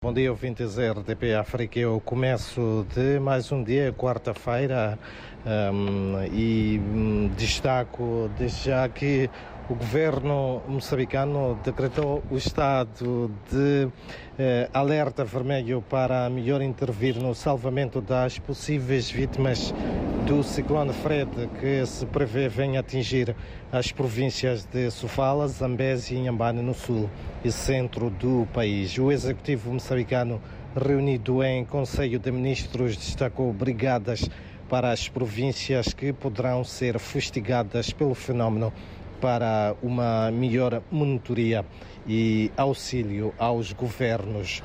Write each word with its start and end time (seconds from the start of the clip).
Bom 0.00 0.12
dia, 0.12 0.30
ouvintes 0.30 0.78
RDP 0.78 1.34
África. 1.34 1.76
Eu 1.76 2.00
começo 2.00 2.86
de 2.94 3.18
mais 3.18 3.50
um 3.50 3.64
dia, 3.64 3.92
quarta-feira, 3.92 4.96
um, 5.44 6.22
e 6.32 6.78
um, 6.78 7.26
destaco 7.36 8.30
desde 8.38 8.66
já 8.66 8.88
que 8.88 9.28
o 9.68 9.74
governo 9.74 10.62
moçambicano 10.68 11.58
decretou 11.64 12.22
o 12.30 12.36
estado 12.36 13.28
de 13.50 13.88
eh, 14.38 14.70
alerta 14.72 15.24
vermelho 15.24 15.82
para 15.82 16.30
melhor 16.30 16.62
intervir 16.62 17.16
no 17.16 17.34
salvamento 17.34 18.00
das 18.00 18.38
possíveis 18.38 19.10
vítimas 19.10 19.74
do 20.28 20.42
ciclone 20.42 20.92
Fred, 20.92 21.30
que 21.58 21.86
se 21.86 22.04
prevê 22.04 22.50
venha 22.50 22.80
atingir 22.80 23.34
as 23.72 23.90
províncias 23.90 24.62
de 24.66 24.90
Sofala, 24.90 25.48
Zambésia 25.48 26.14
e 26.14 26.20
Inhambane 26.20 26.60
no 26.60 26.74
sul 26.74 27.08
e 27.42 27.50
centro 27.50 28.10
do 28.10 28.46
país. 28.52 28.98
O 28.98 29.10
executivo 29.10 29.72
moçambicano 29.72 30.38
reunido 30.76 31.42
em 31.42 31.64
Conselho 31.64 32.18
de 32.18 32.30
Ministros 32.30 32.94
destacou 32.94 33.50
brigadas 33.54 34.28
para 34.68 34.90
as 34.90 35.08
províncias 35.08 35.94
que 35.94 36.12
poderão 36.12 36.62
ser 36.62 36.98
fustigadas 36.98 37.90
pelo 37.90 38.14
fenómeno 38.14 38.70
para 39.22 39.74
uma 39.82 40.30
melhor 40.30 40.82
monitoria 40.90 41.64
e 42.06 42.52
auxílio 42.54 43.32
aos 43.38 43.72
governos 43.72 44.62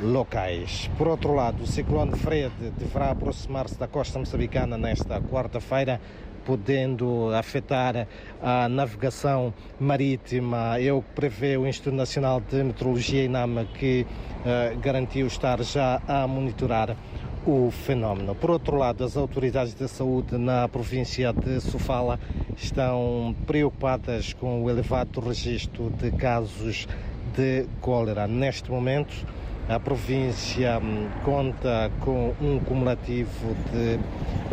locais. 0.00 0.90
Por 0.96 1.08
outro 1.08 1.34
lado, 1.34 1.62
o 1.62 1.66
ciclone 1.66 2.16
Fred 2.16 2.52
deverá 2.78 3.10
aproximar-se 3.10 3.78
da 3.78 3.86
costa 3.86 4.18
moçambicana 4.18 4.78
nesta 4.78 5.20
quarta-feira, 5.20 6.00
podendo 6.44 7.32
afetar 7.34 8.06
a 8.42 8.68
navegação 8.68 9.54
marítima. 9.78 10.80
É 10.80 10.92
o 10.92 11.02
que 11.02 11.10
prevê 11.14 11.56
o 11.56 11.66
Instituto 11.66 11.94
Nacional 11.94 12.40
de 12.40 12.62
Meteorologia 12.64 13.24
INAMA, 13.24 13.64
que 13.64 14.04
uh, 14.04 14.78
garantiu 14.80 15.26
estar 15.26 15.62
já 15.62 16.00
a 16.08 16.26
monitorar 16.26 16.96
o 17.46 17.70
fenómeno. 17.70 18.34
Por 18.34 18.50
outro 18.50 18.76
lado, 18.76 19.04
as 19.04 19.16
autoridades 19.16 19.74
de 19.74 19.88
saúde 19.88 20.38
na 20.38 20.68
província 20.68 21.32
de 21.32 21.60
Sofala 21.60 22.18
estão 22.56 23.34
preocupadas 23.46 24.32
com 24.32 24.62
o 24.62 24.70
elevado 24.70 25.20
registro 25.20 25.90
de 25.90 26.10
casos 26.12 26.86
de 27.36 27.66
cólera. 27.80 28.26
Neste 28.26 28.70
momento, 28.70 29.26
a 29.68 29.78
província 29.78 30.78
hum, 30.78 31.06
conta 31.24 31.92
com 32.00 32.34
um 32.40 32.58
cumulativo 32.58 33.54
de 33.72 34.00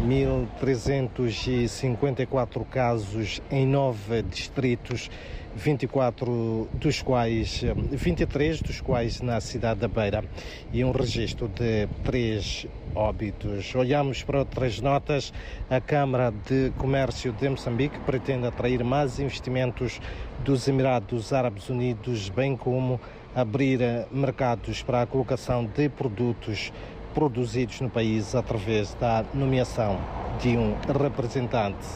1.354 0.03 2.63
casos 2.65 3.41
em 3.51 3.65
nove 3.65 4.21
distritos 4.23 5.09
24 5.55 6.69
dos 6.73 7.01
quais, 7.01 7.63
23 7.91 8.61
dos 8.61 8.81
quais 8.81 9.21
na 9.21 9.39
cidade 9.41 9.79
da 9.79 9.87
Beira 9.87 10.23
e 10.71 10.83
um 10.83 10.91
registro 10.91 11.47
de 11.47 11.87
três 12.03 12.67
óbitos. 12.95 13.73
Olhamos 13.75 14.23
para 14.23 14.39
outras 14.39 14.79
notas. 14.79 15.33
A 15.69 15.81
Câmara 15.81 16.33
de 16.47 16.71
Comércio 16.77 17.31
de 17.33 17.49
Moçambique 17.49 17.99
pretende 17.99 18.47
atrair 18.47 18.83
mais 18.83 19.19
investimentos 19.19 19.99
dos 20.43 20.67
Emirados 20.67 21.33
Árabes 21.33 21.69
Unidos, 21.69 22.29
bem 22.29 22.55
como 22.55 22.99
abrir 23.35 23.79
mercados 24.11 24.81
para 24.81 25.01
a 25.01 25.05
colocação 25.05 25.65
de 25.65 25.89
produtos 25.89 26.71
produzidos 27.13 27.81
no 27.81 27.89
país 27.89 28.35
através 28.35 28.93
da 28.95 29.25
nomeação 29.33 29.99
de 30.39 30.57
um 30.57 30.75
representante 31.01 31.87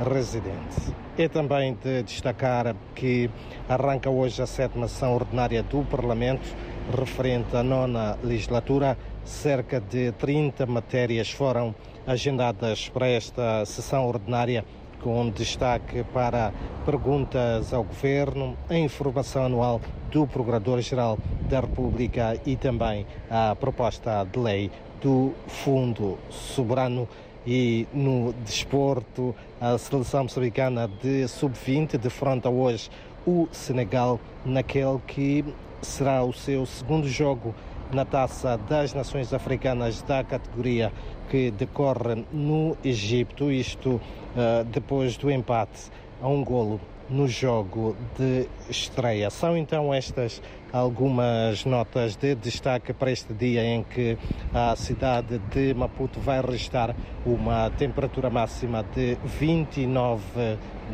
residente. 0.00 0.94
É 1.18 1.28
também 1.28 1.74
de 1.74 2.02
destacar 2.02 2.74
que 2.94 3.30
arranca 3.68 4.08
hoje 4.08 4.40
a 4.42 4.46
sétima 4.46 4.88
sessão 4.88 5.14
ordinária 5.14 5.62
do 5.62 5.84
Parlamento, 5.84 6.48
referente 6.96 7.56
à 7.56 7.62
nona 7.62 8.18
legislatura. 8.22 8.96
Cerca 9.24 9.80
de 9.80 10.10
30 10.12 10.66
matérias 10.66 11.30
foram 11.30 11.74
agendadas 12.06 12.88
para 12.88 13.06
esta 13.06 13.64
sessão 13.64 14.08
ordinária, 14.08 14.64
com 15.02 15.28
destaque 15.30 16.04
para 16.12 16.52
perguntas 16.84 17.72
ao 17.72 17.82
Governo, 17.82 18.56
a 18.68 18.76
informação 18.76 19.44
anual 19.44 19.80
do 20.10 20.26
Procurador-Geral 20.26 21.18
da 21.48 21.60
República 21.60 22.38
e 22.46 22.56
também 22.56 23.06
a 23.30 23.54
proposta 23.54 24.26
de 24.30 24.38
lei 24.38 24.70
do 25.00 25.32
Fundo 25.46 26.18
Soberano. 26.30 27.08
E 27.44 27.88
no 27.92 28.32
desporto, 28.44 29.34
a 29.60 29.76
seleção 29.76 30.22
moçambicana 30.22 30.88
de 31.02 31.26
sub-20 31.26 31.98
defronta 31.98 32.48
hoje 32.48 32.88
o 33.26 33.48
Senegal 33.50 34.20
naquele 34.44 35.00
que 35.06 35.44
será 35.80 36.22
o 36.22 36.32
seu 36.32 36.64
segundo 36.64 37.08
jogo 37.08 37.52
na 37.92 38.04
Taça 38.04 38.56
das 38.68 38.94
Nações 38.94 39.32
Africanas 39.32 40.02
da 40.02 40.24
categoria 40.24 40.92
que 41.30 41.50
decorre 41.50 42.24
no 42.32 42.76
Egito, 42.82 43.50
isto 43.50 43.90
uh, 43.90 44.64
depois 44.64 45.16
do 45.16 45.30
empate 45.30 45.90
a 46.20 46.28
um 46.28 46.42
golo 46.42 46.80
no 47.10 47.28
jogo 47.28 47.96
de 48.18 48.48
estreia. 48.70 49.28
São 49.30 49.56
então 49.56 49.92
estas 49.92 50.40
algumas 50.72 51.64
notas 51.66 52.16
de 52.16 52.34
destaque 52.34 52.92
para 52.92 53.10
este 53.10 53.34
dia 53.34 53.62
em 53.62 53.82
que 53.82 54.16
a 54.54 54.74
cidade 54.74 55.38
de 55.50 55.74
Maputo 55.74 56.18
vai 56.20 56.40
registrar 56.40 56.96
uma 57.26 57.70
temperatura 57.70 58.30
máxima 58.30 58.82
de 58.82 59.16
29 59.24 60.22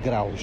graus. 0.02 0.34